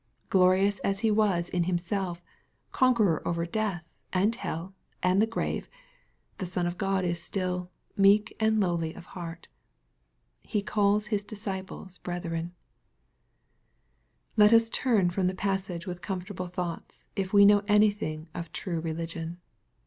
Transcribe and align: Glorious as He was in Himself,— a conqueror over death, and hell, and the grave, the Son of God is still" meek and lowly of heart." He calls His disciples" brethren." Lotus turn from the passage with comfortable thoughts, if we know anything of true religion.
Glorious 0.29 0.79
as 0.79 1.01
He 1.01 1.11
was 1.11 1.47
in 1.47 1.65
Himself,— 1.65 2.23
a 2.73 2.73
conqueror 2.73 3.21
over 3.23 3.45
death, 3.45 3.87
and 4.11 4.33
hell, 4.35 4.73
and 5.03 5.21
the 5.21 5.27
grave, 5.27 5.69
the 6.39 6.47
Son 6.47 6.65
of 6.65 6.75
God 6.79 7.05
is 7.05 7.21
still" 7.21 7.69
meek 7.95 8.35
and 8.39 8.59
lowly 8.59 8.95
of 8.95 9.05
heart." 9.13 9.47
He 10.41 10.63
calls 10.63 11.07
His 11.13 11.23
disciples" 11.23 11.99
brethren." 11.99 12.55
Lotus 14.37 14.69
turn 14.71 15.11
from 15.11 15.27
the 15.27 15.35
passage 15.35 15.85
with 15.85 16.01
comfortable 16.01 16.47
thoughts, 16.47 17.05
if 17.15 17.31
we 17.31 17.45
know 17.45 17.61
anything 17.67 18.27
of 18.33 18.51
true 18.51 18.79
religion. 18.79 19.39